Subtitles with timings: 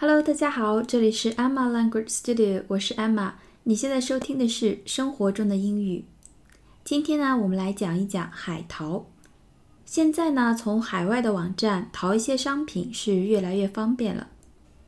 [0.00, 3.32] Hello，大家好，这里是 Emma Language Studio，我是 Emma。
[3.64, 6.04] 你现在收听的是生活中的英语。
[6.84, 9.06] 今天呢，我们来讲一讲海淘。
[9.84, 14.28] 现在呢，从海外的网站淘一些商品是越来越方便了，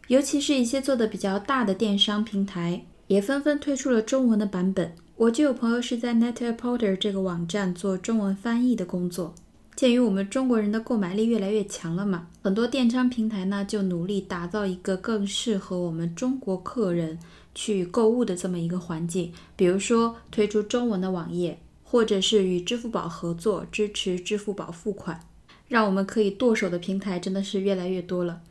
[0.07, 4.95] 尤其是一些做的比较大的电商平台，也纷纷推出了中文的版本。
[5.17, 9.35] 我就有朋友是在 Net-a-Porter 这个网站做中文翻译的工作。
[9.81, 17.19] 鉴于我们中国人的购买力越来越强了嘛，很多电商平台呢就努力打造一个更适合我们中国客人
[17.55, 25.19] 去购物的这么一个环境，比如说推出中文的网页，或者是与支付宝合作支持支付宝付款，
[25.69, 28.43] 让我们可以剁手的平台真的是越来越多了。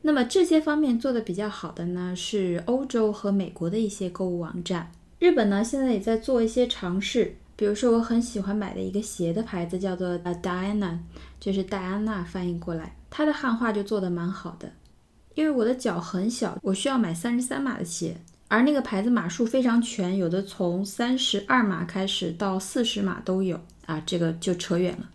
[0.00, 4.90] 那么这些方面做的比较好的呢是欧洲和美国的一些购物网站，
[5.20, 7.36] 日本呢现在也在做一些尝试。
[7.54, 10.98] 比如说，我很喜欢买的一个鞋的牌子叫做 Diana，
[11.38, 14.72] 就是戴安娜翻译过来，它的汉化就做的蛮好的。
[15.34, 18.16] 因为我的脚很小，我需要买三十三码的鞋，
[18.48, 25.08] 而那个牌子码数非常全，有的从三十二码开始到四十码都有啊，这个就扯远了。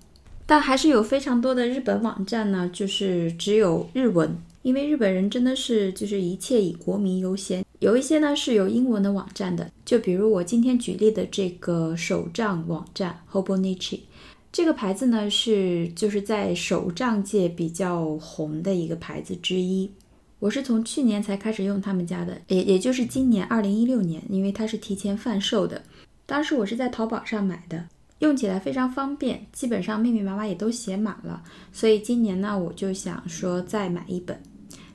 [0.47, 7.65] 但还是有非常多的日本网站呢，就是只有日文，因为日本人真的是就是一切以国民优先。
[7.79, 13.99] 有一些呢是有英文的网站的，就比如我今天举例的这个手账网站 Hobonichi，
[14.51, 19.91] 这个牌子呢是就是在手账界比较红的一个牌子之一。
[20.39, 25.83] 我是从去年才开始用他们家的，也也就是今年二零一六年，因为它是提前贩售的。
[26.25, 27.85] 当时我是在淘宝上买的，
[28.19, 34.41] 用起来非常方便，基本上密密麻麻也都写满了，所以今年呢我就想说再买一本。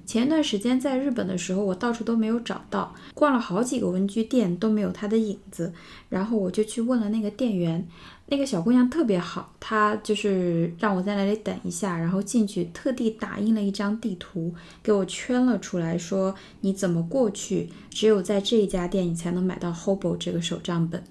[0.05, 5.73] 前一段时间在日本的时候，我到处都没有找到，逛了好几个文具店都没有它的影子。
[6.09, 7.87] 然后我就去问了那个店员，
[8.27, 21.03] 那个小姑娘特别好，她就是让我在那里等一下，然后进去特地打印了一张地图给我圈了出来，说你怎么过去，只有在这一家店你才能买到 Hobo 这个手账本。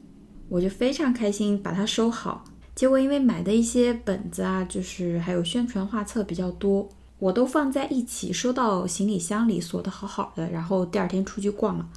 [0.52, 2.44] 我就非常开心，把它收好。
[2.76, 6.90] 结果因为买的一些本子啊，就是还有宣传画册比较多。
[7.20, 10.50] 我都放在一起，收到行李箱里，锁得好好的。
[10.50, 11.88] 然后第二天出去逛了，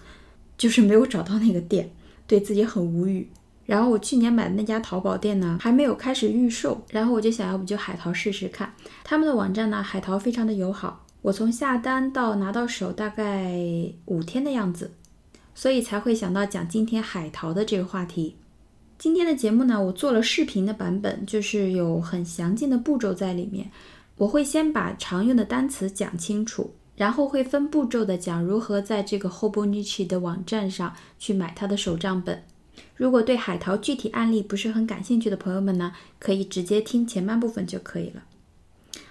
[0.57, 1.91] 就是没有找到那个店，
[2.29, 3.29] 对自己很无语。
[3.67, 6.81] 然后我去年买的那家淘宝店呢，还没有开始预售。
[6.91, 11.05] 然后我就想要不就海淘试试看，他们的网站呢，海淘非常的友好。
[11.23, 13.53] 我从下单到拿到手大概
[14.05, 14.93] 五天的样子，
[15.57, 18.37] 所以才会想到讲今天海淘的这个话题。
[18.97, 23.71] 今天的节目呢，我做了视频的版本，就是有很详尽的步骤在里面。
[24.17, 32.45] 我会先把常用的单词讲清楚，然后会分步骤的讲如何在这个 Hobonichi 的网站上去买它的手账本。
[32.97, 38.23] 如果对海淘具体案例不是很感兴趣的朋友们呢，可以直接听前半部分就可以了。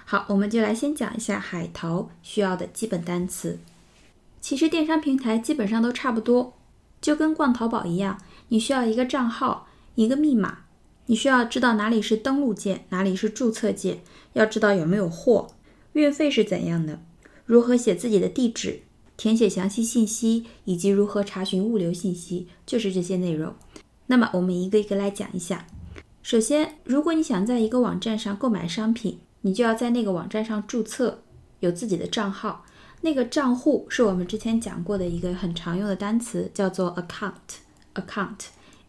[0.06, 3.60] 好，我们就来先讲一下海淘需要的基本单词。
[4.40, 6.54] 其实电商平台基本上都差不多，
[7.02, 8.18] 就跟逛淘宝一样，
[8.48, 10.60] 你需要一个账号，一个密码。
[11.08, 14.02] 你需要知道哪里是登录键，哪里是注册键，
[14.34, 15.50] 要知道有没有货，
[15.94, 17.02] 运费是怎样的，
[17.46, 18.84] 如何写自己的地址，
[19.18, 23.54] 填写详细信息，以及如何查询物流信息，就是这些内容。
[24.08, 25.68] 那么我们一个一个来讲一下。
[26.22, 31.22] 首先，如果你想在一个网站上购买商品，你就要在那个网站上注册，
[31.60, 32.66] 有自己的账号。
[33.02, 38.40] 那个账户是我们之前讲过的一个很常用的单词，叫做 account，account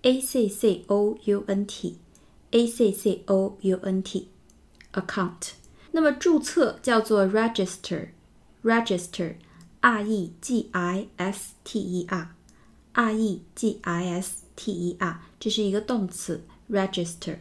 [0.04, 5.52] account，account，a c c o u n t。a c c o u n t，account。
[5.92, 16.44] 那么注册叫做 register，register，r e g i s t e r，r e g i s t e r，这是一个动词
[16.72, 17.38] register。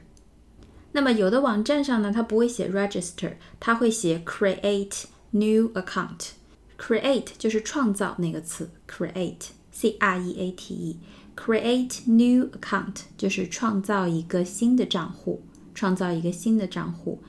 [0.92, 10.98] 那么有的网站上呢，它不会写 register，它会写 create new account。create 就是创造那个词，create，c r e a t e。
[11.35, 15.41] Create new account 就是创造一个新的账户，
[15.73, 17.19] 创造一个新的账户。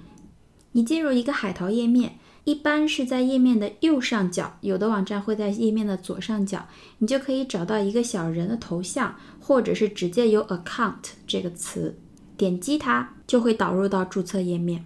[0.72, 6.68] 你进入一个海淘页面，一般是在页面的右上角，有的网站会在页面的左上角，
[6.98, 11.96] 你就可以找到一个小人的头像，或者是直接有 account 这个词，
[12.36, 14.84] 点击它就会导入到注册页面。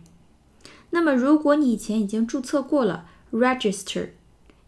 [0.91, 4.11] 那么如果你以前已经注册过了，register。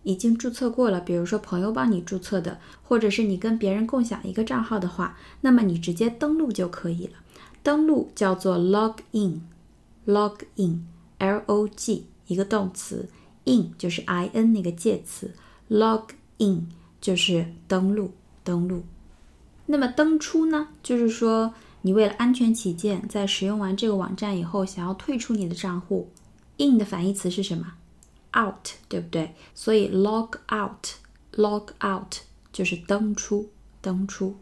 [0.03, 7.15] 已经注册过了，比如说朋友帮你注册的，或者是你跟别人共享一个账号的话，那么你直接登录就可以了。
[7.63, 13.09] 登录叫做 log in，log in，l o g 一个动词
[13.45, 15.35] ，in 就是 i n 那个介词
[15.69, 16.05] ，log
[16.39, 16.69] in
[17.01, 18.13] 就是登录，
[18.43, 18.83] 登录。
[19.67, 21.53] 那么登出呢，就是说
[21.83, 26.09] 你为了安全起见，在使用完这个网站以后，想要退出你的账户
[26.57, 27.75] ，in 的反义词是什么
[28.37, 29.35] out，对不对？
[29.55, 32.17] 所以 log out，log out
[32.53, 33.51] 就是登出，
[33.81, 34.37] 登出。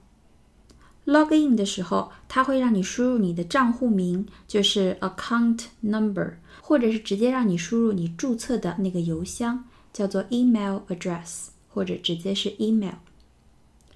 [1.06, 12.96] log in 的时候，它会让你输入你的账户名，就是 account number，或者是直接让你输入你注册的那个邮箱，叫做 email address，或者直接是 email。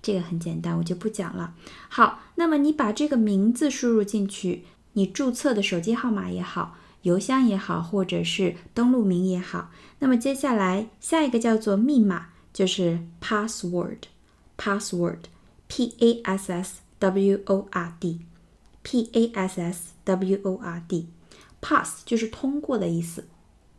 [0.00, 1.55] 这个很简单，我就不讲了。
[1.88, 4.65] 好，那么你把这个名字输入进去，
[4.95, 16.82] 你注册的手机号码也好，邮箱也好，或者是登录名也好，那么接下来下一个叫做密码，就是 password，password，p a s s。
[17.02, 23.25] W O R D，P A S S W O R D，pass 就是通过的意思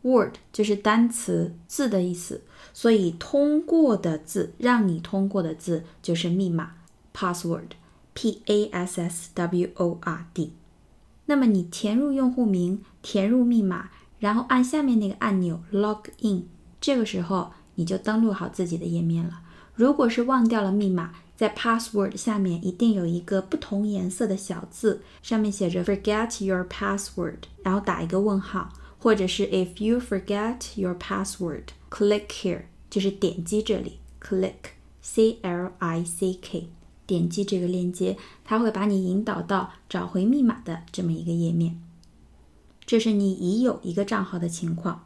[0.02, 2.42] ，word 就是单词字的意思，
[2.74, 6.72] 所以通过的字，让你通过的字就是密码
[7.14, 10.52] ，password，P A S S W O R D。
[11.26, 16.48] 那么你填入用户名，填入密码，然后按下面那个按钮 log in，
[16.80, 19.40] 这个时候你就登录好自己的页面了。
[19.74, 36.68] 如果是忘掉了密码，在 password 下面一定有一个不同颜色的小字，上面写着 forget your password，然后打一个问号，或者是 if you forget your password，click here，就是点击这里，click，c l i c k，
[37.06, 41.80] 点击这个链接，它会把你引导到找回密码的这么一个页面。
[42.86, 45.04] 这是你已有一个账号的情况。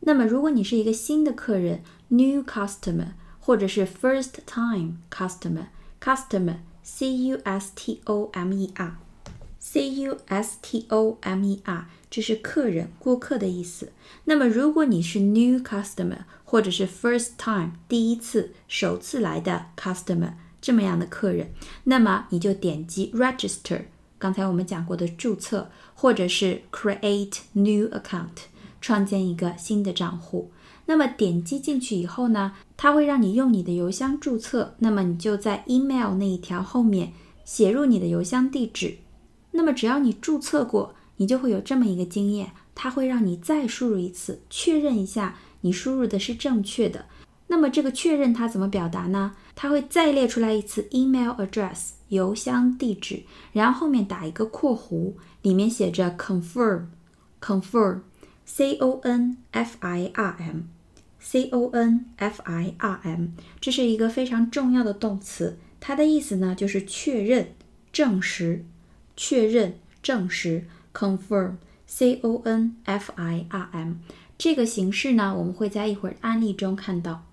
[0.00, 3.12] 那么如果你是一个新的客人，new customer。
[3.38, 11.44] 或者是 first time customer，customer，c u s t o m e r，c u s t o m
[11.44, 13.92] e r，这是客人、顾客的意思。
[14.24, 20.32] 那么如果你是 new customer，或者是 first time，第一次、首次来的 customer，
[20.66, 21.52] 这么样的客人，
[21.84, 23.82] 那么你就点击 register，
[24.18, 28.48] 刚才我们讲过的注册，或者是 create new account，
[28.80, 30.50] 创建一个新的账户。
[30.86, 34.74] 那么点击进去以后呢，它会让你用你的邮箱注册。
[34.80, 37.12] 那么你就在 email 那一条后面
[37.44, 38.96] 写入你的邮箱地址。
[39.52, 47.04] 那么只要你注册过，你就会有这么一个经验，它会让你再输入一次，确认一下你输入的是正确的。
[47.48, 49.34] 那么这个确认它怎么表达呢？
[49.54, 53.22] 它会再列出来一次 email address 邮箱地址，
[53.52, 60.60] 然后后面打一个括弧，里面写着 confirm，confirm，c o n f i r m。
[61.18, 63.28] c o n f i r m，
[63.60, 67.48] 这是一个非常重要的动词，它的意思呢就是确认、
[67.92, 68.64] 证实、
[69.16, 73.94] 确认、证实，confirm，c o n f i r m，
[74.38, 77.25] 这个形式呢我们会在一会儿案例中看到。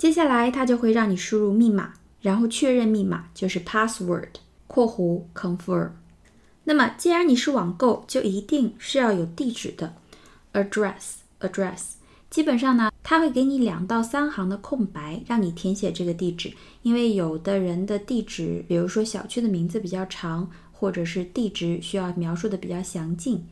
[0.00, 1.92] 接下来它就会让你输入密码，
[2.22, 4.28] 然后确认密码就是 password（
[4.66, 5.90] 括弧 confirm）。
[6.64, 9.92] 那么既然你是网购，就一定是要有地址的
[10.54, 11.96] ，address，address。
[12.30, 16.50] 基本上呢，它会给你两到三行的空白，让你填写这个地址。
[16.80, 23.46] 因为有的人的地址，比如说小区的名字比较长，或者是地址需要描述的比较详尽，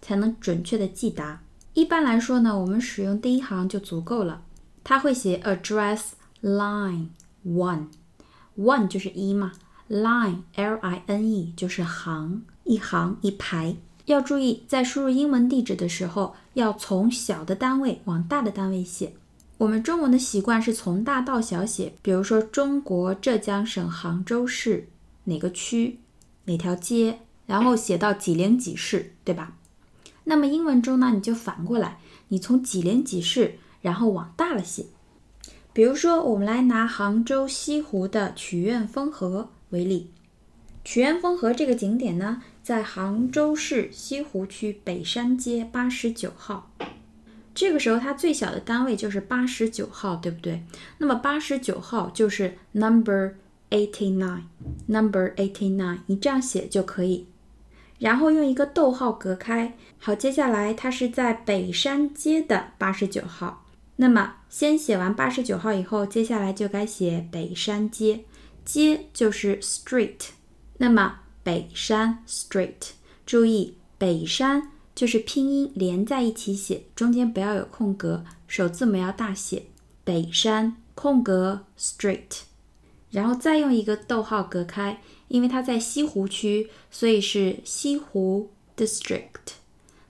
[0.00, 1.40] 才能准确的寄达。
[1.74, 4.42] 一般来说呢，我们使用第一行就足够了。
[4.88, 7.08] 它会写 address line
[7.44, 9.52] one，one 就是一嘛
[9.90, 13.76] ，line l i n e 就是行，一行一排。
[14.06, 19.12] 要注意，在输入英文地址的时候，要从小的单位往大的单位写。
[19.58, 24.88] 我们中文的习惯是从大到小写，比如说中国浙江省杭州市
[25.24, 25.98] 哪个区
[26.46, 29.52] 哪条街，然后写到几零几室，对吧？
[30.24, 31.98] 那么英文中呢，你就反过来，
[32.28, 34.86] 你从几零几室，然后往大了写。
[35.72, 40.10] 比如说，我们来拿杭州西湖的曲苑风荷为例，
[40.84, 42.42] 曲苑风荷这个景点呢。
[42.62, 46.70] 在杭州市西湖区北山街八十九号，
[47.54, 50.62] 这个时候它最小的单位就是八十九号，对不对？
[50.98, 53.36] 那么八十九号就是 number
[53.70, 57.26] eighty nine，number eighty nine，你这样写就可以。
[57.98, 59.74] 然后用一个逗号隔开。
[59.98, 63.64] 好，接下来它是在北山街的八十九号。
[64.00, 68.24] 那么先写完八十九号以后，接下来就该写北山街，
[68.64, 70.28] 街就是 street。
[70.78, 72.90] 那么北山 Street，
[73.26, 79.64] 注意北山就是拼音连在一起写，中间不要有空格，首字母要大写。
[80.04, 82.42] 北山空格 Street，
[83.10, 89.58] 然后再用一个逗号隔开，因为它在西湖区，所以是西湖 District。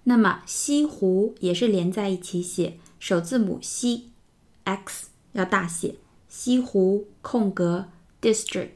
[0.05, 4.11] 那么西湖也是连在一起写，首字母西
[4.65, 5.95] X 要大写。
[6.29, 7.89] 西湖空格
[8.21, 8.71] District。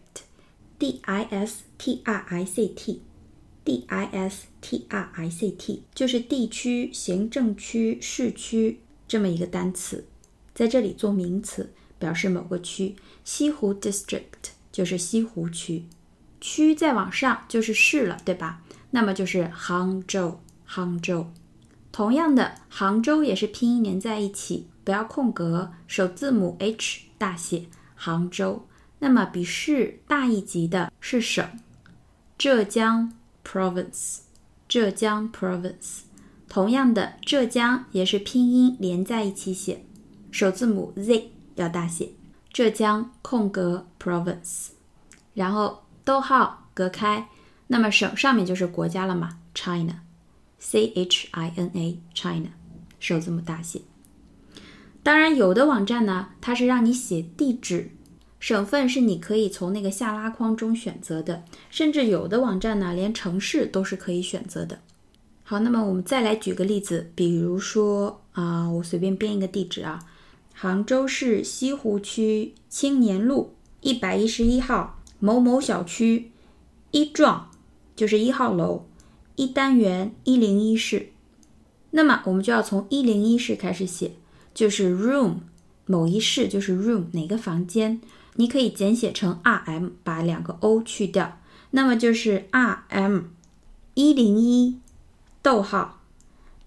[0.78, 5.84] D I S T R I C T，D I S T R I C T
[5.94, 10.04] 就是地区、行政区、市区这么一个单词，
[10.52, 12.96] 在这里做名词，表示某个区。
[13.22, 15.84] 西湖 District 就是西湖区，
[16.40, 18.64] 区再往上就是市了，对吧？
[18.90, 21.30] 那么就是杭州，杭州。
[21.92, 28.66] 同样的，杭州也是拼音连在一起，不要空格，首字母 H 大写，杭州。
[28.98, 31.44] 那么比市大一级的是省，
[32.38, 33.12] 浙江
[33.44, 34.20] Province，
[34.66, 36.00] 浙江 Province。
[36.48, 39.84] 同样的，浙江也是拼音连在一起写，
[40.30, 42.10] 首字母 Z 要大写，
[42.52, 44.68] 浙江空格 Province，
[45.34, 47.28] 然后逗号隔开，
[47.66, 50.00] 那么省上面就是国家了嘛，China。
[50.64, 52.50] C H I N A China，
[53.00, 53.82] 首字母大写。
[55.02, 57.90] 当然，有的网站呢，它是让你写地址，
[58.38, 64.78] 省份是你可以从那个下拉框中选择的，甚至有的网站呢，连城市都是可以选择的。
[65.42, 69.98] 好，那么我们再来举个例子，比如说啊，我随便编一个地址啊，
[70.54, 76.30] 杭州市西湖区青年路一百一十一号某某小区
[76.92, 77.50] 一幢，
[77.96, 78.86] 就是一号楼。
[79.36, 81.10] 一单元一零一室，
[81.92, 84.12] 那么我们就要从一零一室开始写，
[84.52, 85.36] 就是 room
[85.86, 88.00] 某一室就是 room 哪个房间，
[88.36, 93.20] 你可以简写成 R M，把两个 O 去掉，那么就是 R M
[93.94, 94.78] 一零一
[95.40, 96.00] 逗号。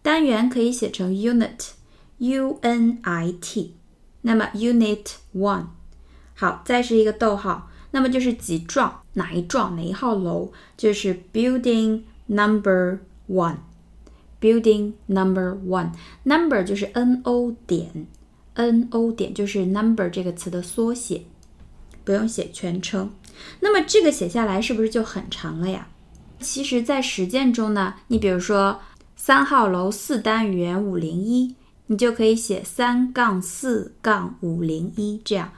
[0.01, 1.69] 单元可以写成 unit
[2.17, 3.75] U N I T，
[4.21, 5.05] 那么 unit
[5.35, 5.67] one
[6.33, 12.01] 好，再是一个逗号，那么就是几幢哪一幢哪一号楼，就是 building。
[12.27, 13.57] Number one,
[14.41, 15.91] building number one.
[16.23, 18.07] Number 就是 N O 点
[18.55, 21.21] ，N O 点就是 number 这个词的缩写，
[22.03, 23.11] 不用写全称。
[23.59, 25.87] 那么这个写下来是不是就很长了呀？
[26.39, 28.79] 其实，在实践中呢，你比如说
[29.15, 31.53] 三号楼四单元五零一，
[31.85, 35.51] 你就可以写三杠四杠五零一，这样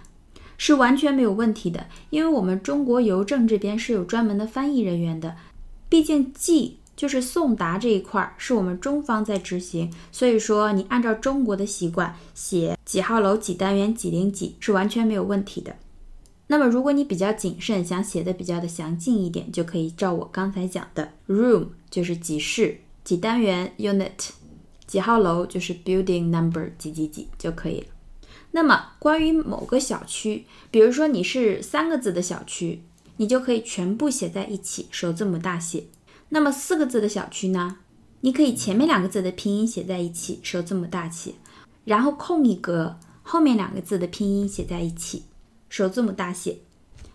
[0.57, 1.85] 是完全没有问题的。
[2.09, 5.37] 因为我们中国邮政这边是有专门的翻译人员的。
[5.89, 15.75] 毕竟寄就是送达这一块儿是我们中方在执行，所以说你按照中国的习惯写几号楼几单元几零几是完全没有问题的。
[16.47, 24.29] 那么如果你比较谨慎，想写的比较的详尽一点，就可以照我刚才讲的，room 就是几室几单元 unit，
[24.87, 27.87] 几号楼就是 building number 几几几就可以了。
[28.51, 32.81] 那么关于某个小区，比如说你是三个字的小区。
[33.17, 35.83] 你就可以全部写在一起，首字母大写。
[36.29, 37.77] 那么四个字的小区呢？
[38.21, 41.35] 你可以前面两个字的拼音写在一起，首字母大写，
[41.85, 45.25] 然后空一格，后面两个字的拼音写在一起，
[45.69, 46.57] 首字母大写。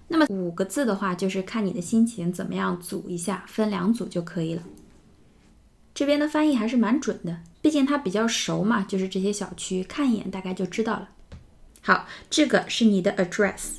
[0.08, 4.62] 那么五个字的话，就是看你的心情怎么样组一下，分两组就可以了。
[5.94, 11.08] 这边的翻译还是蛮准的，毕竟它比较熟嘛，就是这些小区，看一眼大概就知道了。
[11.80, 13.78] 好，这个是你的 address。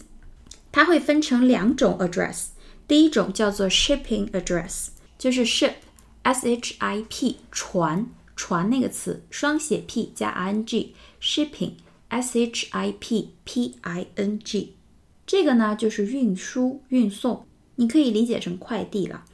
[0.74, 2.48] 它会分成两种 address，
[2.88, 4.88] 第一种叫做 shipping address，
[5.20, 14.40] 就是 ship，s h i p，船，船那个词，双写 p 加 i n g，shipping，s h i p p i n
[14.40, 14.76] g，
[15.28, 19.26] 这个呢就是运输、运送，你可以理解成快递了。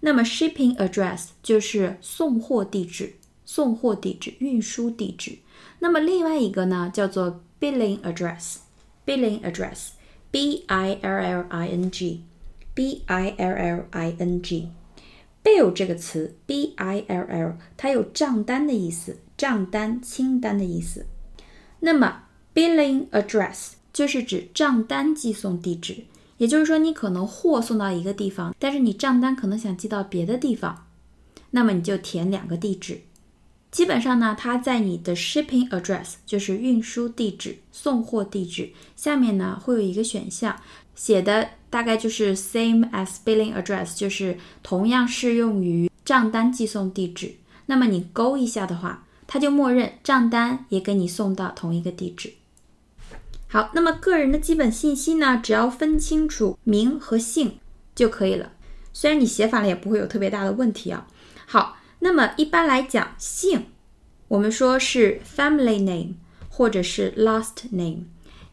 [0.00, 3.14] 那么 shipping address 就是送货地址，
[3.44, 5.38] 送货地址、运输地址。
[5.78, 9.90] 那么另外一个呢叫做 billing address，billing address。
[10.38, 17.24] B I L L I N G，B I L L I N G，bill 这个词，B I L
[17.24, 21.06] L，它有账单的意思，账单、清单的意思。
[21.80, 22.22] 那么
[22.54, 26.04] billing address 就是指账单寄送地址，
[26.36, 30.86] 也就是说你可能货送到一个地方，但是你账单可能想寄到别的地方，
[31.50, 33.00] 那么你就填两个地址。
[33.70, 40.58] 基本上呢，它在你的 shipping address，就是运输地址、送货地址下面呢，会有一个选项，
[40.94, 47.34] 写的大概就是 same as billing address，就是同样适用于账单寄送地址。
[47.66, 52.32] 那么你勾一下的话，它就默认账单也给你送到同一个地址。
[53.48, 57.58] 好，那么个人的基本信息呢，只要分清楚名和姓
[57.94, 58.52] 就可以了。
[58.94, 61.06] 虽然你写反了，也不会有特别大的问题啊。
[61.46, 61.77] 好。
[62.00, 63.66] 那么一般来讲，姓
[64.28, 66.14] 我们说是 family name
[66.48, 68.04] 或者是 last name。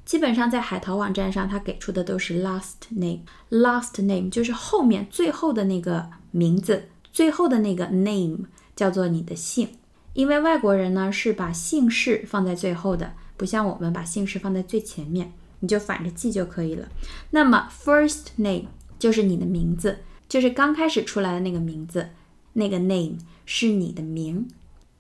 [0.04, 3.22] 基本上在海淘网站上，它给出的都是 last name。
[3.50, 9.68] last name 就是后面最后的那个名字，最后的那个 name 叫做你的姓。
[10.14, 16.88] 因为外国人呢是把姓氏放在最后的，不像我们把姓氏放在最前面，你就反着记就可以了。
[17.32, 19.98] 那么 first name 就是你的名字，
[20.30, 22.10] 就是刚开始出来的那个名字。
[22.58, 24.48] 那个 name 是你的名，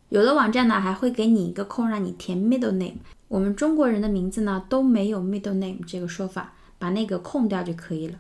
[0.09, 2.97] 有的网站呢还会给你一个空让你填 middle name。
[3.29, 8.19] 我们中国人的名字呢都没有 middle name 这个说法，把那个空掉就可以了。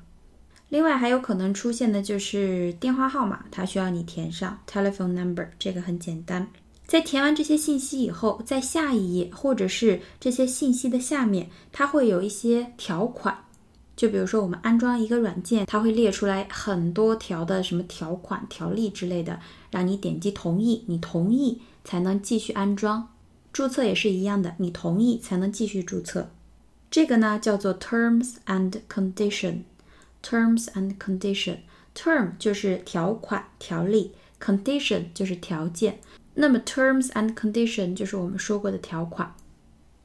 [0.69, 6.47] 另外还有可能出现的就是电话号码，它需要你填上 telephone number，这个很简单。
[6.87, 13.44] 在填完这些信息以后，在下一页或者是这些信息的下面，它会有一些条款。
[13.95, 19.39] 就比如说我们安装一个软件，它会列出来很多条的什么条款、条例之类的，
[19.71, 23.09] 让你点击同意，你同意才能继续安装。
[23.53, 26.29] 注册也是一样的，你同意才能继续注册。
[26.91, 29.59] 这个呢叫做 terms and condition。
[30.21, 31.57] terms and condition。
[31.95, 34.11] term 就是条款、条例
[34.41, 35.99] ，condition 就是条件。
[36.33, 39.33] 那么 terms and condition 就是我们说过的条款。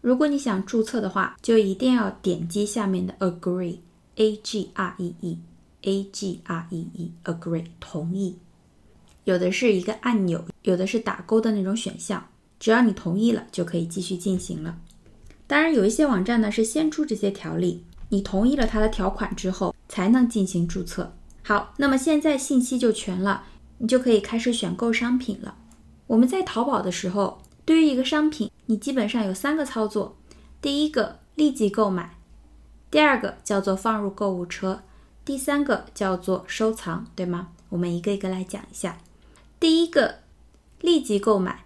[0.00, 8.38] 如果你想注册的话，就一定要点击下面的 agree，a g r e e，a g r e e，agree 同意。
[9.25, 12.26] 有的是一个按钮，有的是打勾的那种选项，
[12.59, 14.78] 只要你同意了，就可以继续进行了。
[15.47, 21.12] 当然，有一些网站呢是先出这些条例，你同意了它的条款之后，才能进行注册。
[21.42, 23.45] 好，那么现在信息就全了，
[23.78, 25.57] 你就可以开始选购商品了。
[26.07, 30.17] 我们在淘宝的时候，对于一个商品，你基本上有三个操作：
[30.62, 32.11] 第一个立即购买，
[32.89, 34.83] 第二个叫做放入购物车，
[35.25, 37.49] 第三个叫做收藏，对吗？
[37.71, 38.99] 我们一个一个来讲一下。
[39.59, 40.21] 第一个
[40.81, 41.65] 立即购买，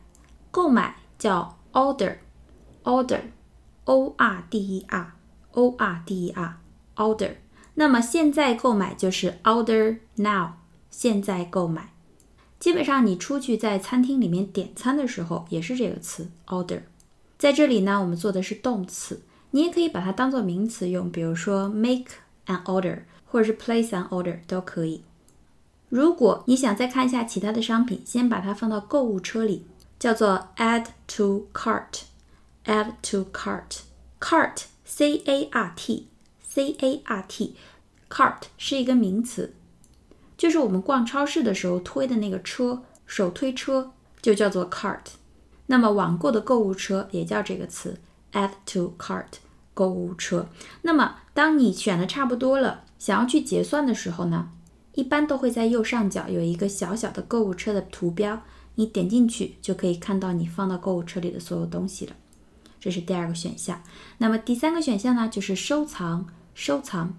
[0.50, 7.34] 购买叫 order，order，o r d e r，o r d e r，order。
[7.74, 10.52] 那么现在购买就是 order now，
[10.90, 11.92] 现在购买。
[12.58, 16.84] 基本上，你出去在餐厅里面点餐的时候，也是这个词 order。
[17.36, 22.06] 在这里呢，我们做的是动词，你也可以把它当做名词用，比如说 make
[22.46, 25.02] an order，或者是 place an order 都可以。
[25.88, 29.66] 如果你想再看一下其他的商品，先把它放到购物车里，
[29.98, 39.54] 叫做 add to cart，add to cart，cart，c a r t，c a r t，cart 是一个名词。
[40.36, 45.00] 就是我们逛超市的时候推的那个车，手推车就叫做 cart。
[45.66, 47.98] 那么网购的购物车也叫这个词
[48.32, 49.26] ，add to cart，
[49.72, 50.48] 购物车。
[50.82, 54.50] 那么当你选的差不多了，想要去结算的时候呢，
[54.92, 58.42] 一般都会在右上角有一个小小的购物车的图标，
[58.74, 62.14] 你点进去就可以看到你放到购物车里的所有东西了。
[62.80, 63.82] 这是第二个选项。
[64.18, 67.14] 那么第三个选项呢，就是收藏，收藏，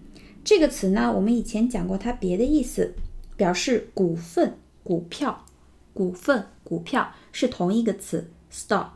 [0.44, 2.94] 这个词呢，我们以前讲过它别的意思，
[3.36, 5.44] 表示股份、股票、
[5.92, 8.90] 股份、股票是同一个词，stock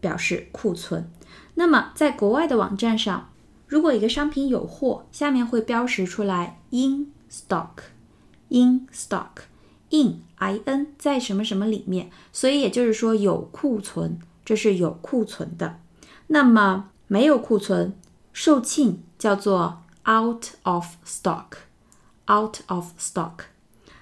[0.00, 1.10] 表示库存。
[1.54, 3.30] 那么在国外的网站上，
[3.66, 9.44] 如果一个商品有货，下面会标识出来 in stock，in stock。
[9.90, 15.80] in i n 在什么什么里面，所以也就是说有库存，这是有库存的。
[16.28, 17.92] 那么没有库存，
[18.32, 23.40] 售罄叫做 out of stock，out of stock。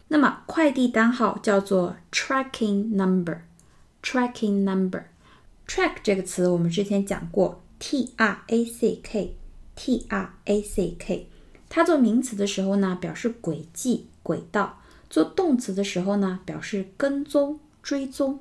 [0.09, 9.37] 那么快递单号叫做 tracking number，tracking number，track 这个词我们之前讲过，T-R-A-C-K
[9.75, 11.29] t r a c k，
[11.69, 14.77] 它做名词的时候呢，表示轨迹、轨道；
[15.09, 18.39] 做动词的时候呢，表示跟踪、追踪、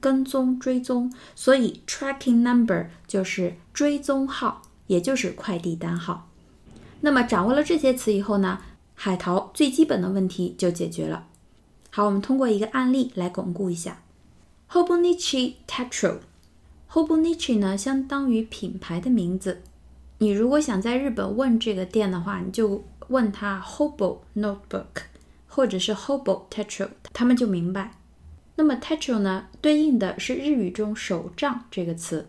[0.00, 1.12] 跟踪、追踪。
[1.34, 6.28] 所以 tracking number 就是追踪号，也就是快递单号。
[7.00, 8.60] 那么掌握了这些词以后呢？
[8.98, 11.26] 海淘最基本的问题就解决了。
[11.90, 14.02] 好，我们通过一个案例来巩固一下。
[14.70, 19.60] Hobonichi Tetro，Hobonichi 呢相当于品牌的名字。
[20.18, 25.04] 你如果想在日本问这个店的话，你就问他 Hobo Notebook，
[25.46, 27.92] 或者是 Hobo Tetro，他们就明白。
[28.54, 32.26] 那么 Tetro 呢，对应的是日语中手账这个词。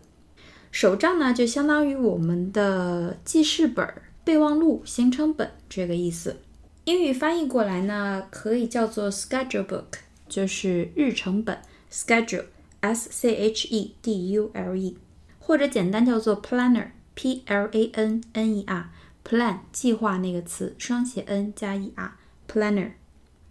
[0.70, 3.90] 手账呢，就相当于我们的记事本、
[4.22, 6.36] 备忘录、行程本这个意思。
[6.84, 9.84] 英语翻译过来呢，可以叫做 schedule book，
[10.28, 11.58] 就是日程本
[11.90, 14.98] schedule，s c h e d u l e，
[15.38, 22.92] 或者简单叫做 “planner” planner，p l a n 计划那个词双写 n 加 e r，planner。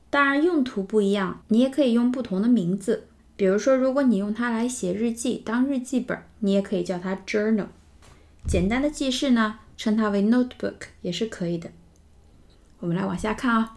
[0.10, 3.08] 当然用途不一样，你也可以用不同的名字。
[3.36, 7.68] 比如说，如果你用它来写日记，当日记本，你也可以叫它 journal。
[8.48, 11.70] 简单的记事呢，称它为 notebook 也是可以的。
[12.80, 13.76] 我们来往下看啊，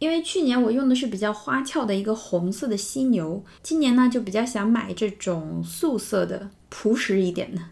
[0.00, 7.62] 因为去年我用的是比较花俏的一个红色的犀牛，今年呢就比较想买这种素色的、朴实一点的。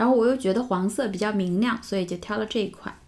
[0.00, 2.98] 然后我又觉得黄色比较明亮，所以就挑了这一款。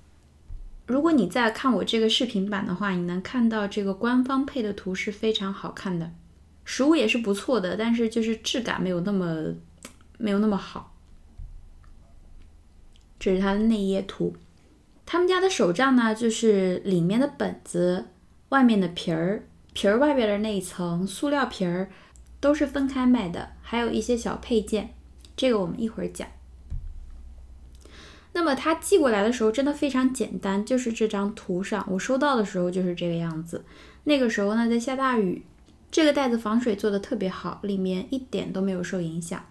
[0.84, 6.12] 如果你在看我这个视频版的话，你能看到这个官方配的图是非常好看的，
[6.66, 9.54] 实物也是不错的，但是就是质感没有那么
[10.18, 10.94] 没有那么好。
[13.18, 14.36] 这是它的内页图。
[15.06, 18.08] 他们家的手账呢，就是里面的本子，
[18.50, 21.90] 外面的皮儿，皮儿外边的那一层塑料皮儿，
[22.38, 24.92] 都是分开卖的，还有一些小配件，
[25.34, 26.28] 这个我们一会儿讲。
[28.32, 33.64] 那么它寄过来的时候真的非常简单，就是这张图上我收到的时候就是这个样子。
[34.04, 35.44] 那个时候呢在下大雨，
[35.90, 39.44] 这个袋子防水做的特别好，里面一点都没有受影响。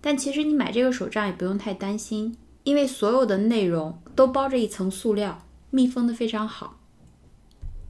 [0.00, 2.36] 但其实你买这个手账也不用太担心。
[2.64, 6.78] 因为所有的内容都包着一层塑料，密封的非常好。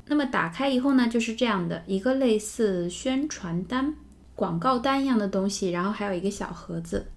[0.06, 3.96] 那么打开以后呢，就是这样的一个类似宣传单、
[4.36, 7.08] 广告单一样的东西，然后还有一个小盒子，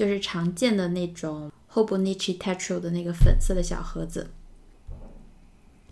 [0.00, 4.30] 就是常见的那种 Hobonichi Tetro 的那个粉色的小盒子。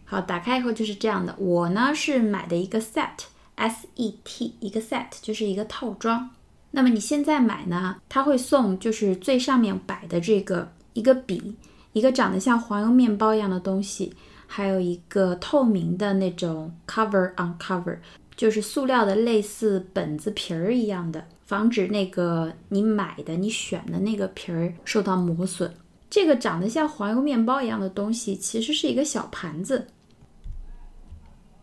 [0.06, 1.34] 好，打开以后就是这样的。
[1.36, 6.30] 我呢是买的一个 set，S E T，一个 set 就是一个套装。
[6.70, 10.72] 那么你现在买呢，它会送就是最上面摆的这个。
[10.94, 11.54] 一个笔，
[11.92, 14.14] 一个长得像黄油面包一样的东西，
[14.46, 17.98] 还有一个透明的那种 cover on cover，
[18.34, 25.74] 就是塑料的类似本子皮儿一样的，防止那个你买的、你选的那个皮儿受到磨损。
[26.10, 29.86] 这个长得像黄油面包一样的东西，其实是一个小盘子。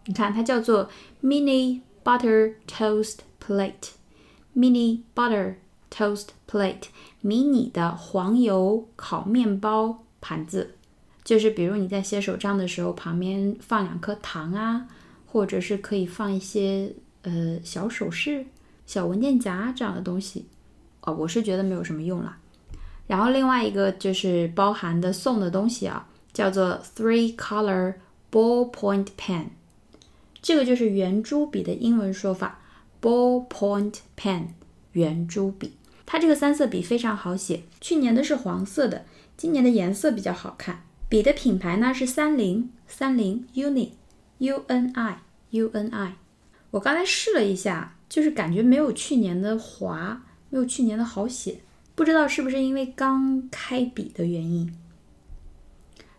[0.07, 0.89] 你看，它叫做
[1.23, 5.53] mini butter toast plate，mini butter
[5.91, 6.85] toast plate。
[7.21, 10.75] 迷你的黄油烤面包盘子，
[11.23, 14.87] 就是比如你在写手账的时候，旁边放两颗糖啊，
[15.27, 18.45] 或者是可以放一些呃小首饰、
[18.85, 20.47] 小文件夹这样的东西。
[21.01, 22.37] 哦，我是觉得没有什么用啦。
[23.07, 27.95] 然后另外一个就是包含的送的东西啊，叫做 Three Color
[28.31, 29.45] Ballpoint Pen，
[30.41, 32.61] 这个就是圆珠笔的英文说法
[33.01, 34.47] ，Ballpoint Pen，
[34.93, 35.77] 圆珠笔。
[36.07, 39.05] 它这个三色笔非常好写，去年的是黄色的，
[39.37, 40.83] 今年的颜色比较好看。
[41.07, 46.15] 笔的品牌呢是三菱，三菱 Uni，U N I，U N I。
[46.71, 51.57] 我刚才试了一下，就是感觉没有去年的滑，没有去年的好写，
[51.95, 54.73] 不知道是不是因为刚开笔的原因。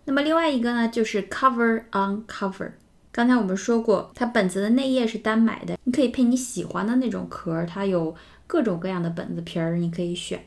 [0.04, 2.72] 那么另外一个呢，就是 Cover on Cover。
[3.11, 8.14] 刚才我们说过，它本子的内页是单买的，你可以配你喜欢的那种壳，它有。
[8.48, 10.46] 各种各样的本子皮儿你可以选，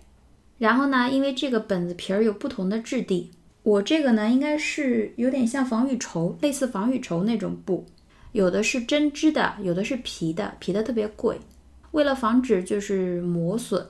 [0.57, 3.29] 然后呢，因为这个本子皮儿有不同的质地，
[3.61, 7.85] 我这个呢应该是有点像防雨绸，类似防雨绸那种布，
[8.31, 11.39] 有的是针织的，有的是皮的，皮的特别贵。
[11.91, 13.83] 为了防止就是磨损，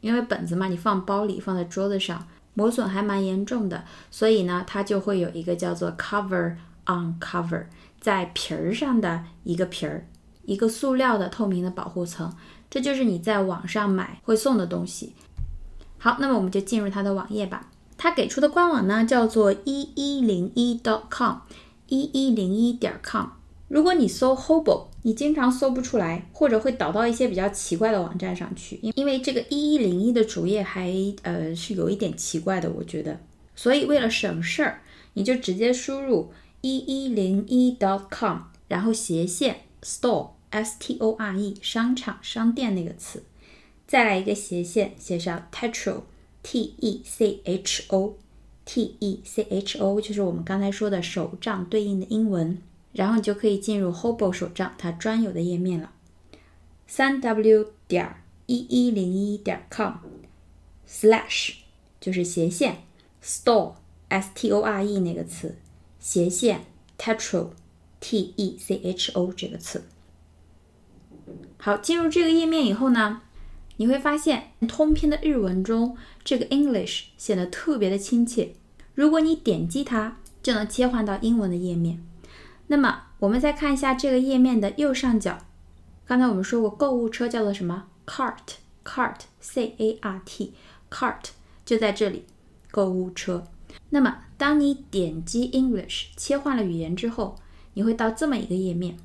[0.00, 2.24] 因为本子嘛，你放包里放在桌子上，
[2.54, 6.54] 磨损还蛮严重的，所以呢，它就会有一个叫做 cover
[6.86, 7.64] on cover，
[8.00, 10.06] 在皮儿上的一个皮儿，
[10.44, 12.32] 一个塑料的透明的保护层。
[12.70, 15.12] 这就是你在网上买会送的东西。
[15.98, 17.68] 好，那么我们就进入它的网页吧。
[17.98, 21.38] 它给出的官网呢叫做一一零一 dot .com，
[21.88, 23.26] 一一零一点 com。
[23.70, 33.20] 如果你搜 Hobo，你经常搜不出来，或者会导到一些比较奇怪的网站上去，因因为这个一一零一的主页还呃是有一点奇怪的，我觉得。
[33.54, 34.80] 所以为了省事儿，
[35.14, 43.22] 你就直接输入一一零一 .dot.com，然后斜线 store s t o r e 商场商店那个词，
[43.86, 46.00] 再来一个斜线写上 Tetro
[46.42, 48.16] t e c h o
[48.64, 52.58] t e c h o，就是我们刚才说的手账对应的英文。
[52.92, 55.92] 然后你就可以进入 Hobo 手账它专有的页面了，
[56.86, 61.54] 三 w 点一一零一点 com，slash
[62.00, 62.82] 就是斜线
[63.22, 63.74] store
[64.08, 65.56] s t o r e 那个词，
[66.00, 66.64] 斜线
[66.98, 67.50] tetro
[68.00, 69.84] t e c h o 这个词。
[71.58, 73.22] 好，进入这个页面以后呢，
[73.76, 78.54] 你会发现通篇的日文中这个 English 显得特别的亲切。
[78.94, 82.04] 如果你点击它，就能切换到英文的页面。
[82.70, 85.38] 那么我们再看一下这个页面的右上角，
[86.06, 91.30] 刚才我们说过购物车叫做什么？cart，cart，c a r t，cart
[91.64, 92.26] 就在这里，
[92.70, 93.44] 购物车。
[93.88, 97.34] 那么当你点击 English 切换了语言之后，
[97.74, 98.96] 你会到这么一个页面，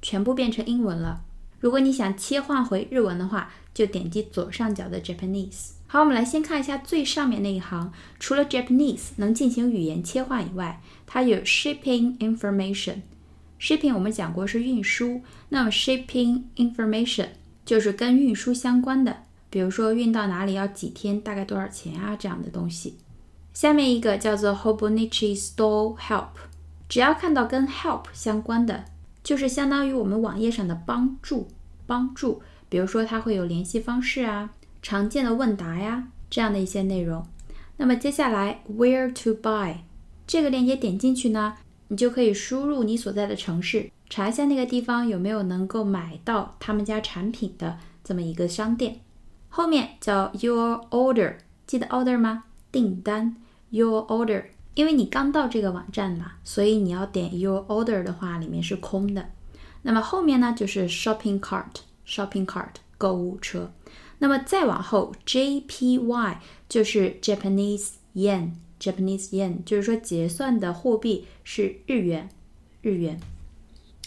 [0.00, 1.20] 全部变成英文了。
[1.58, 5.72] 如果你想切换回日文的话，就点击左上角的 Japanese。
[5.86, 13.02] 好，我们来先看一下最上面那一行，除了 Japanese 能进行语言切换以外，它有 shipping information。
[13.60, 15.20] Shipping 我们讲过是运输，
[15.50, 17.28] 那么 shipping information
[17.64, 22.96] 就是跟运输相关的，比如说运到哪里要几天，大概多少钱啊这样的东西。
[23.52, 26.28] 下面一个叫做 Hobonichi Store Help，
[26.88, 28.84] 只要看到跟 help 相关的，
[29.22, 31.48] 就是相当于我们网页上的帮助，
[31.86, 32.42] 帮助。
[32.68, 37.26] 比如说它会有联系方式啊，常见的问答呀这样的一些内容。
[37.76, 39.78] 那么接下来 Where to buy
[40.26, 41.56] 这个链接点进去呢？
[41.90, 49.00] 你就可以输入你所在的城市，查一下那个地方有没有能够买到他们家产品的这么一个商店。
[49.48, 52.44] 后面叫 Your Order，记得 Order 吗？
[52.70, 53.34] 订单
[53.70, 59.30] Your Order，因为你刚到这个网站嘛，所以你要点 Your Order 的话，里面是空的。
[59.82, 63.72] 那么后面呢，就是 Shopping Cart，Shopping Cart 购物车。
[64.20, 66.36] 那么再往后 JPY
[66.68, 68.52] 就是 Japanese Yen。
[68.80, 72.28] Japanese yen，就是说结算的货币是日元，
[72.80, 73.20] 日元。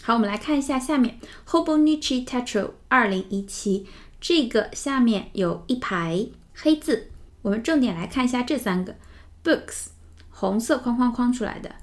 [0.02, 3.86] 好，我们来看一下下面 Hobonichi Tetra 二零一七，
[4.20, 7.10] 这个下面有一排黑字，
[7.42, 8.96] 我们重点来看一下这三个
[9.42, 9.86] books，
[10.28, 11.76] 红色框框框出来的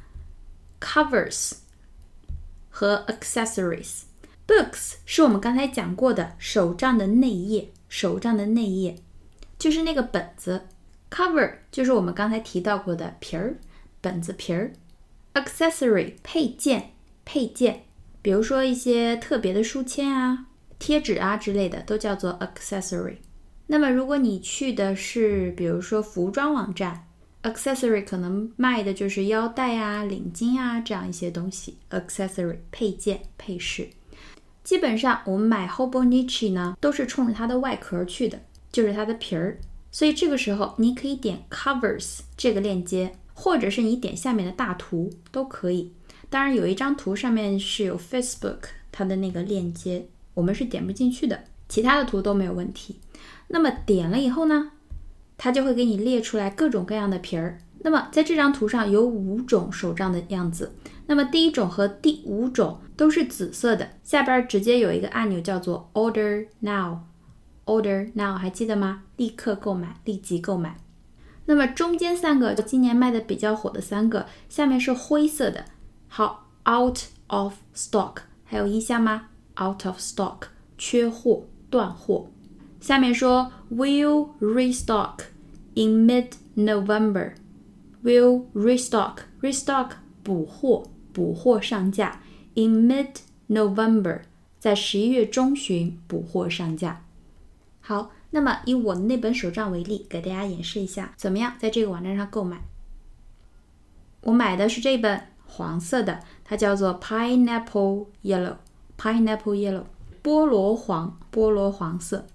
[0.80, 1.54] covers
[2.70, 4.02] 和 accessories。
[4.46, 8.98] books 是我们刚才讲过的手账的内页，手账的内页
[9.58, 10.68] 就是那个本子。
[11.12, 13.58] Cover 就是我们刚才提到过的皮儿，
[14.00, 14.72] 本子皮儿。
[15.34, 16.92] Accessory 配件，
[17.26, 17.84] 配件，
[18.22, 20.48] 比如说一些特别的书签啊、
[20.80, 23.18] 贴纸啊之类的，都叫做 accessory。
[23.68, 27.06] 那么如果你去的是比如说服装网站
[27.44, 31.78] ，accessory 可能卖的就是腰带啊、领巾啊这样一些东西。
[31.90, 33.90] Accessory 配件、配饰。
[34.64, 38.40] 基本上我们买 Hobonichi 呢，都是冲着它的外壳去的，
[38.72, 39.58] 就是它的皮儿。
[39.92, 45.94] 所以这个时候，你可以点 Covers 这个链接，或者是你点下面的大图都可以。
[46.30, 48.60] 当然，有一张图上面是有 Facebook
[48.92, 51.44] 它的那个链接，我们是点不进去的。
[51.68, 53.00] 其他的图都没有问题。
[53.50, 54.72] 那么点了以后呢，
[55.38, 57.60] 它就会给你列出来各种各样的皮儿。
[57.80, 60.74] 那么在这张图上有五种手账的样子。
[61.08, 67.00] 那么第一种和第五种都是紫色的，下边直接有一个按钮叫做 Order Now。
[67.65, 69.03] Order now，还记得吗？
[69.17, 70.77] 立刻购买，立即购买。
[71.47, 75.65] 那么中间三个，今年卖的比较火的三个，下面是灰色的。
[76.09, 79.29] 好，out of stock，还有印象吗？
[79.61, 80.43] out of stock，
[80.79, 82.29] 缺货，断货。
[82.81, 85.25] 下面说 will restock
[85.75, 89.91] in mid November。will restock，restock
[90.23, 92.21] 补货，补货上架。
[92.55, 93.09] in mid
[93.49, 94.21] November，
[94.59, 97.03] 在十一月中旬补货上架。
[97.82, 102.62] 好，那么以我的那本手账为例，给大家演示一下怎么样在这个网站上购买。
[104.22, 109.86] 我买的是这本黄色的，它叫做 Pineapple Yellow，Pineapple Yellow，
[110.24, 112.28] 菠萝黄，菠萝黄色。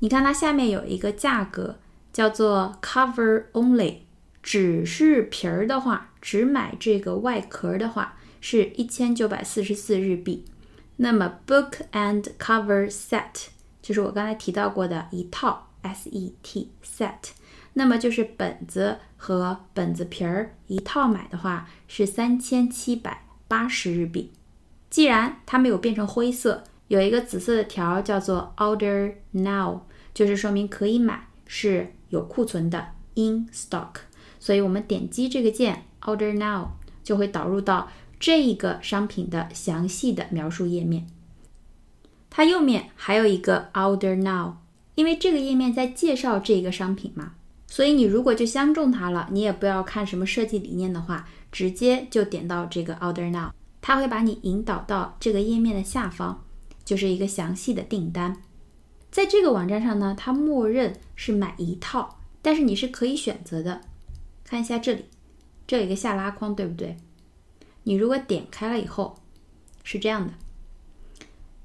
[0.00, 1.78] 你看它下面有一个价格，
[2.12, 3.98] 叫做 Cover Only，
[4.42, 10.44] 只是皮儿的话，只买这个外壳的话，是一千九百四十四日币。
[10.96, 13.50] 那么 Book and Cover Set。
[13.88, 17.30] 就是我刚才提到过的一套 S E T set，
[17.72, 24.30] 那么就是本子和本子皮儿一套买的话是三千七百八十日币。
[24.90, 29.80] 既然它没有变成灰色，有一个紫色的条叫做 Order Now，
[30.12, 34.00] 就是说明可以买，是有库存的 In Stock。
[34.38, 36.72] 所以我们点击这个键 Order Now，
[37.02, 37.88] 就会导入到
[38.20, 41.06] 这一个商品的详细的描述页面。
[42.30, 44.54] 它右面还有一个 Order Now，
[44.94, 47.34] 因为这个页面在介绍这个商品嘛，
[47.66, 56.36] 所以你如果就相中它了，你也不要看什么设计理念的话，直接就点到这个 Order Now，它会把你引导到这个页面的下方，
[56.84, 58.42] 就是一个详细的订单。
[59.10, 63.80] 在这个网站上呢，它默认是买一套，但是你是可以选择的。
[64.44, 65.04] 看一下这里，
[65.66, 66.96] 这有一个下拉框，对不对？
[67.84, 69.16] 你如果点开了以后，
[69.82, 70.32] 是这样的。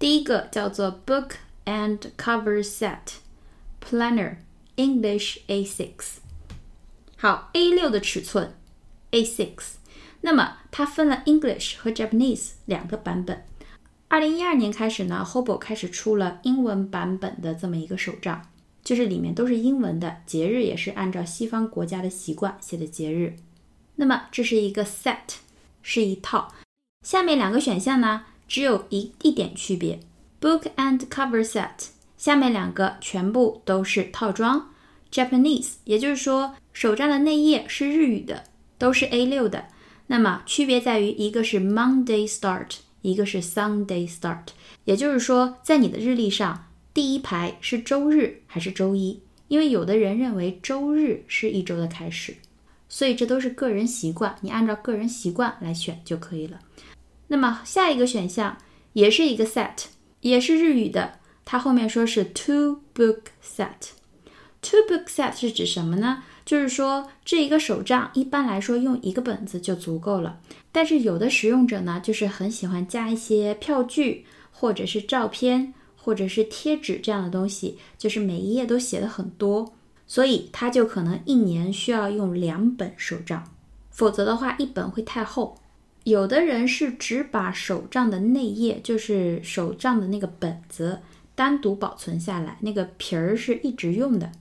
[0.03, 3.19] 第一个叫做 Book and Cover Set
[3.79, 4.35] Planner
[4.75, 5.93] English A6，
[7.15, 8.53] 好，A6 的尺寸
[9.11, 9.53] ，A6。
[10.19, 13.45] 那么它分了 English 和 Japanese 两个版本。
[14.09, 18.49] 二零一二年开始呢，Hobo 开始出了英文版本的这么一个手账，
[18.83, 23.37] 就是里面都是英文的，节日也是按照西方国家的习惯写的节日。
[23.95, 25.37] 那么这是一个 set，
[25.81, 26.53] 是一套。
[27.05, 28.25] 下面两个选项呢？
[28.47, 29.99] 只有一一点区别
[30.39, 34.69] ，book and cover set 下面两个全部都是套装
[35.11, 38.43] ，Japanese，也就是说手账的内页是日语的，
[38.77, 39.65] 都是 A6 的。
[40.07, 44.47] 那么区别在于一个是 Monday start，一个是 Sunday start，
[44.85, 49.21] 也就是说在你的日历上第一排是周日还是周一？
[49.47, 52.35] 因为有的人认为周日是一周的开始，
[52.89, 56.59] 所以这都是个人习惯，你按照个人习惯来选就可以了。
[57.27, 58.57] 那么下一个选项
[58.93, 59.85] 也是一个 set，
[60.21, 61.19] 也是日语的。
[61.45, 63.91] 它后面说是 two book set。
[64.61, 66.23] two book set 是指什么呢？
[66.45, 70.39] 就是说这一个手账一般来说用一个本子就足够了。
[70.71, 79.73] 但是有的使用者呢，就是很喜欢加一些票据，或者是照片，或者是贴纸这样的东西，就是每一页都写的很多，
[80.07, 83.51] 所以他就可能一年需要用两本手账，
[83.89, 85.57] 否则的话一本会太厚。
[86.03, 90.99] 有的人是只把手账的内页，就是手账的那个本子
[91.33, 94.31] 单独保存下来，那个皮儿是一直用的，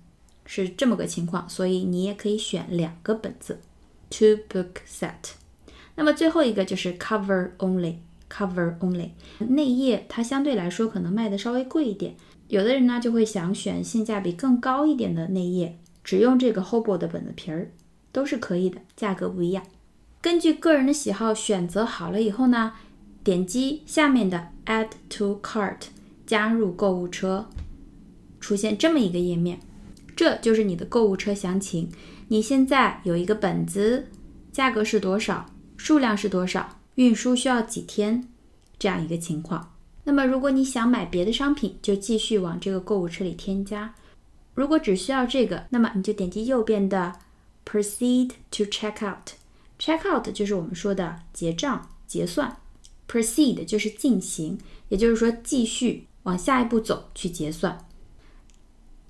[0.44, 1.48] 是这么个情况。
[1.48, 3.60] 所以你也可以选两个本子
[4.10, 5.34] ，two book set。
[5.94, 12.16] 那么最后一个就是 cover only，cover only 内页它相对来说可能卖的稍微贵一点，
[12.48, 17.70] 有的人呢就会想选性价比更高一点的内页，只用这个 Hobo 的本子皮儿
[18.10, 19.62] 都是可以的，价格不一样。
[20.22, 22.74] 根据个人的喜好选择好了以后呢，
[23.24, 25.88] 点击下面的 Add to Cart，
[26.24, 27.48] 加入购物车，
[28.38, 29.58] 出现这么一个页面，
[30.14, 31.90] 这就是你的购物车详情。
[32.28, 34.06] 你现在有一个本子，
[34.52, 38.28] 价格是多少，数量是多少，运输需要几天，
[38.78, 39.74] 这样一个情况。
[40.04, 43.92] 那么如果你想买别的商品，就继续往这个购物车里添加。
[44.54, 47.12] 如果只需要这个，那么你就点击右边的
[47.64, 49.41] Proceed to Checkout。
[49.82, 52.56] Checkout 就是我们说的结账结算
[53.08, 54.56] ，Proceed 就是进行，
[54.90, 57.84] 也就是说继续往下一步走去结算。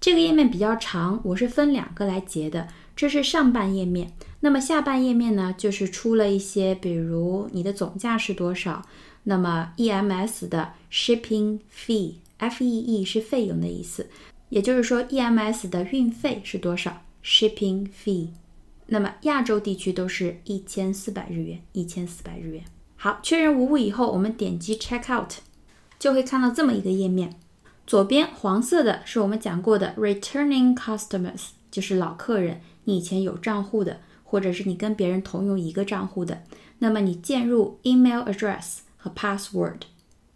[0.01, 2.69] 这个页面比较长，我是分两个来结的。
[2.97, 8.83] 这是上半页面，那么下半页面呢，就是出了一些，比如你的总价是多少，
[9.25, 14.09] 那么 EMS 的 Shipping Fee，F-E-E 是费用的意思，
[14.49, 18.29] 也就是说 EMS 的运费是多少，Shipping Fee。
[18.93, 22.63] 那么亚洲地区都是一千四百日元，一千四百日元。
[22.95, 25.37] 好，确认无误以后，我们点击 Check Out，
[25.99, 27.41] 就会看到这么一个页面。
[27.87, 36.43] 左边黄色的是我们讲过的 Returning Customers，就是老客人，你以前有账户的，或者是你跟别人同用一个账户的。
[36.81, 39.81] 那么你键入 Email Address 和 Password，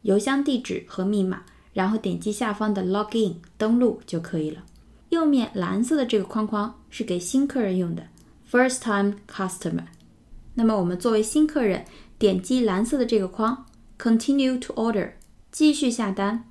[0.00, 1.42] 邮箱地址和密码，
[1.74, 4.64] 然后点击下方的 Login 登录就可以了。
[5.10, 8.06] 右面蓝色的这个框框是给新客人用的。
[8.48, 9.86] First time customer，
[10.54, 11.84] 那么我们作为新客人，
[12.16, 13.66] 点击蓝色的这个框
[13.98, 15.14] ，Continue to order，
[15.50, 16.44] 继续下单，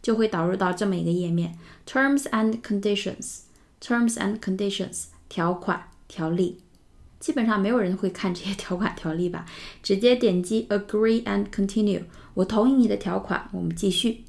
[0.00, 6.60] 就会导入到这么一个页面，Terms and conditions，Terms and conditions，条款条例，
[7.20, 9.44] 基本上没有人会看这些条款条例吧？
[9.82, 14.24] 直接点击 Agree and continue，我同意你的条款，我们继续。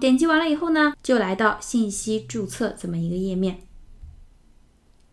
[0.00, 3.65] 点击完了以后呢，就来到信息注册这么一个页面。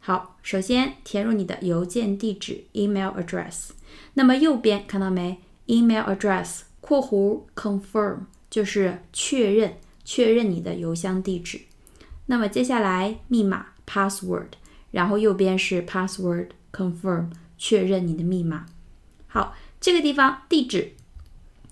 [0.06, 3.70] 好，首先填入你的邮件地址 （email address）。
[4.16, 11.62] 那么右边看到没？email address（ 括弧 confirm） 就是确认，确认你的邮箱地址。
[12.26, 14.48] 那么接下来密码 （password），
[14.92, 18.66] 然后右边是 password confirm，确认你的密码。
[19.28, 20.92] 好，这个地方地址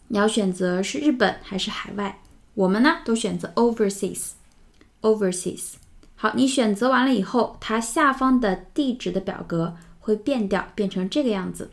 [0.08, 2.22] 你要选择是日本还是海外？
[2.54, 5.74] 我们呢都选择 overseas，overseas。
[6.22, 11.72] 好，你选择完了以后，它下方的地址的表格会变掉，变成这个样子。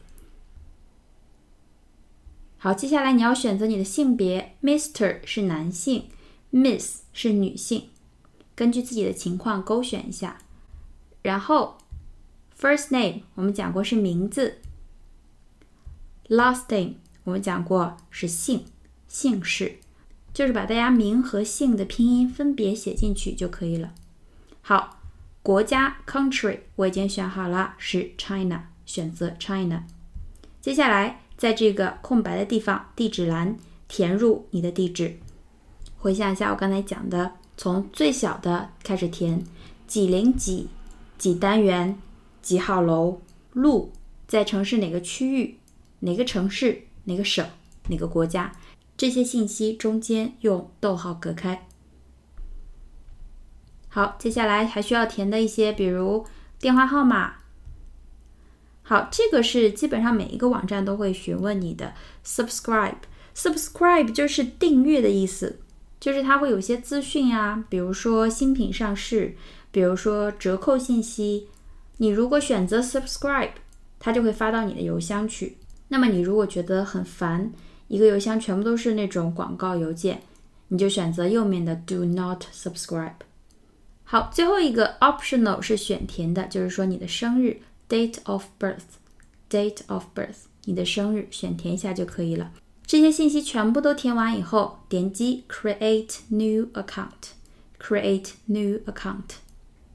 [2.57, 6.09] 好，接下来你要选择你的性别，Mr 是男性
[6.51, 7.91] ，Miss 是女性，
[8.55, 10.39] 根据自己的情况勾选一下。
[11.21, 11.77] 然后
[12.59, 14.63] ，first name 我们讲过是名字
[16.29, 16.95] ，last name
[17.25, 18.65] 我们讲过是姓
[19.07, 19.75] 姓氏，
[20.33, 23.93] 就是把大家名和姓的拼音分别写进去就可以了。
[24.69, 24.99] 好，
[25.43, 29.83] 国家 country 我已经选好了，是 China，选择 China。
[30.61, 33.57] 接下来在这个空白的地方，地址栏
[33.89, 35.19] 填入你的地址。
[35.97, 39.43] 回想一下我刚才讲的，从最小的开始填，
[39.87, 40.69] 几零几
[41.16, 41.99] 几单元
[42.43, 43.23] 几号楼
[43.55, 43.91] 路，
[44.27, 45.57] 在城市哪个区域，
[46.01, 47.49] 哪个城市哪个省
[47.89, 48.53] 哪个国家，
[48.99, 51.68] 这些信息中间用逗号隔开。
[53.99, 56.25] 好，接下来还需要填的一些，比如
[56.61, 57.39] 电话号码。
[58.83, 61.95] 好，这个是基本上每一个网站都会询问你的。
[62.25, 65.59] Subscribe，subscribe 就是订阅的意思，
[65.99, 69.35] 就是它会有些资讯啊，比如说新品上市，
[69.73, 71.49] 比如说折扣信息。
[71.97, 73.51] 你如果选择 subscribe，
[73.99, 75.59] 它就会发到你的邮箱去。
[75.89, 77.51] 那么你如果觉得很烦，
[77.89, 80.23] 一个邮箱全部都是那种广告邮件，
[80.69, 83.27] 你就选择右面的 Do not subscribe。
[84.11, 92.51] 好，最后一个 optional 是选填的，就是说你的生日 date of birth，date of birth，你的生日选填一下就可以了。
[92.87, 99.37] 这些信息全部都填完以后，点击 create new account，create new account，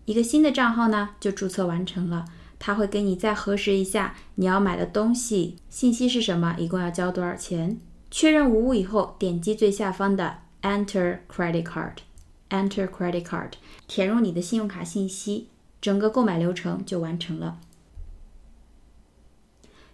[0.06, 2.26] 一个新的账号呢就注册完成了。
[2.60, 7.80] 他会给你再核实一下你要买的东西信息是什么，一共要交多少钱。
[8.12, 11.96] 确认无误以后，点击最下方的 enter credit card。
[12.54, 13.54] Enter credit card，
[13.88, 15.48] 填入你的信用卡信息，
[15.82, 17.58] 整个购买流程就完成了。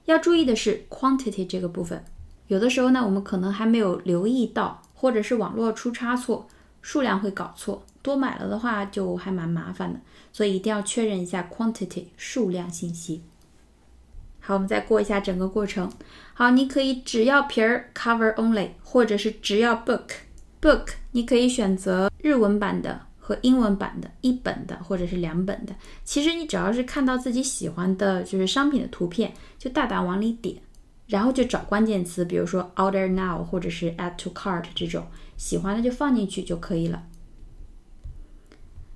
[0.04, 2.04] 要注意的是 quantity 这个部分，
[2.48, 6.50] 有的时候呢，我们可能还没有留意到，或者是网络出差错，
[6.82, 10.02] 数量会搞错，多买了的话就还蛮麻烦的，
[10.34, 13.24] 所以一定要确认一下 quantity 数量信息。
[14.42, 15.90] 好，我们再过一下整个过程。
[16.34, 20.10] 好，你可以只要皮儿 cover only，或者是只要 book。
[20.62, 25.74] Book，你可以选择日文版的和英文版的，一本的或者是两本的。
[26.04, 30.58] 其实你只要是看到自己喜欢的，就是商品的图片，就大胆往里点，
[31.08, 35.08] 然后就找关键词，比如说 Order Now 或者是 Add to Cart 这种，
[35.38, 37.04] 喜欢的就放进去就可以了。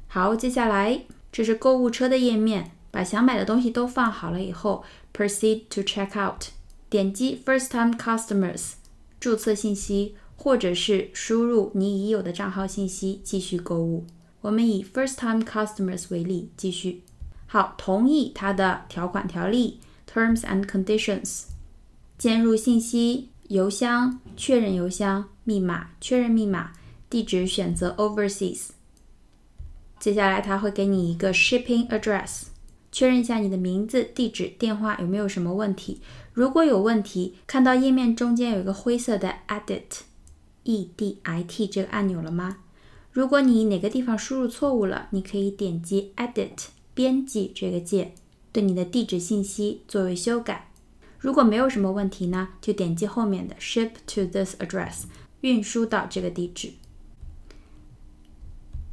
[0.07, 4.83] 好，接下来这是购物车的页面，把想买的东西都放好了以后
[5.13, 6.47] ，Proceed to check out，
[6.89, 8.73] 点击 First Time Customers，
[9.19, 10.15] 注册信息。
[10.43, 14.05] 或者是输入你已有的账号信息继续购物。
[14.41, 17.01] 我们以 first time customers 为例，继续。
[17.47, 21.43] 好，同意它的条款条例 terms and conditions。
[22.17, 26.73] 建入信息，邮箱确认邮箱，密码确认密码，
[27.09, 28.71] 地址选择 overseas。
[29.97, 32.47] 接下来他会给你一个 shipping address，
[32.91, 36.01] 确认一下你的名字、地址、电话有没有什么问题。
[36.33, 40.01] 如果有问题，看到页面中间有一个灰色的 edit。
[40.63, 42.57] E D I T 这个按钮了吗？
[43.11, 48.13] 如果你哪个地方输入错误了，你可以点击 Edit 编辑这个键，
[48.51, 50.71] 对你的地址信息作为修改。
[51.19, 55.03] 如果没有什么问题呢，就点击后面的 Ship to this address
[55.41, 56.71] 运输到这个地址。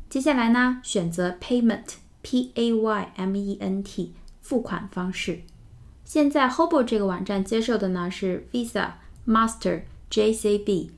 [0.09, 5.41] 接下来呢，选择 Payment P A Y M E N T 付款方式。
[6.05, 8.93] 现在 Hobo 这个网站接受的呢是 Visa、
[9.27, 10.91] Master、J C B。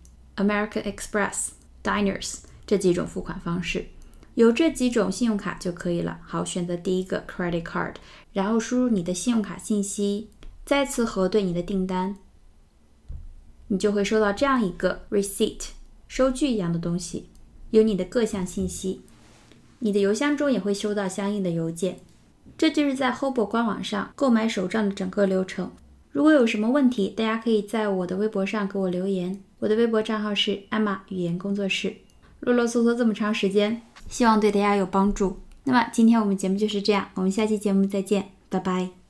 [0.42, 1.50] American Express、
[1.82, 3.86] Diners 这几种付款方式，
[4.34, 6.20] 有这几种信用卡就可以了。
[6.24, 7.94] 好，选择第一个 Credit Card，
[8.32, 10.28] 然后输入你的信用卡信息，
[10.64, 12.16] 再次核对你的订单，
[13.68, 15.68] 你就会收到这样一个 Receipt
[16.08, 17.28] 收据一样的东西，
[17.70, 19.02] 有你的各项信息。
[19.80, 21.98] 你的邮箱中也会收到相应的邮件。
[22.56, 25.72] 这就是在 Hobo 官网上购买手账的整个流程。
[26.12, 29.42] 如果有什么问题，大家可以在我的微博上给我留言。
[29.62, 31.94] 我的微博账号是艾玛语言工作室。
[32.40, 35.38] 啰啰嗦嗦这么长时间，希望对大家有帮助。
[35.62, 39.01] 那么今天我们节目就是这样，我们下期节目再见，拜拜。